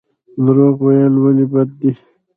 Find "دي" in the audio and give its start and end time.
1.79-1.91